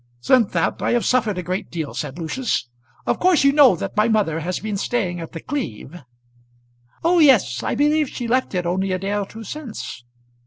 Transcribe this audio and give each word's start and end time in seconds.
"Since 0.19 0.51
that 0.53 0.81
I 0.81 0.93
have 0.93 1.05
suffered 1.05 1.37
a 1.37 1.43
great 1.43 1.69
deal," 1.69 1.93
said 1.93 2.17
Lucius. 2.17 2.67
"Of 3.05 3.19
course 3.19 3.43
you 3.43 3.51
know 3.53 3.75
that 3.75 3.95
my 3.95 4.07
mother 4.07 4.39
has 4.39 4.59
been 4.59 4.75
staying 4.75 5.19
at 5.19 5.33
The 5.33 5.39
Cleeve?" 5.41 6.01
"Oh 7.03 7.19
yes. 7.19 7.61
I 7.61 7.75
believe 7.75 8.09
she 8.09 8.27
left 8.27 8.55
it 8.55 8.65
only 8.65 8.93
a 8.93 8.97
day 8.97 9.13
or 9.13 9.27
two 9.27 9.43
since." 9.43 10.03